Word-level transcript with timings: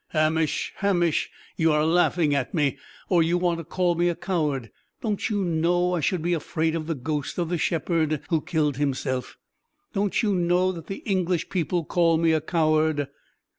'""Hamish, 0.19 0.73
Hamish, 0.77 1.29
you 1.57 1.71
are 1.71 1.85
laughing 1.85 2.33
at 2.33 2.55
me! 2.55 2.75
Or 3.07 3.21
you 3.21 3.37
want 3.37 3.59
to 3.59 3.63
call 3.63 3.93
me 3.93 4.09
a 4.09 4.15
coward? 4.15 4.71
Don't 4.99 5.29
you 5.29 5.45
know 5.45 5.93
I 5.93 5.99
should 5.99 6.23
be 6.23 6.33
afraid 6.33 6.73
of 6.75 6.87
the 6.87 6.95
ghost 6.95 7.37
of 7.37 7.49
the 7.49 7.59
shepherd 7.59 8.19
who 8.29 8.41
killed 8.41 8.77
himself? 8.77 9.37
Don't 9.93 10.23
you 10.23 10.33
know 10.33 10.71
that 10.71 10.87
the 10.87 11.03
English 11.05 11.49
people 11.49 11.85
call 11.85 12.17
me 12.17 12.31
a 12.31 12.41
coward?" 12.41 13.09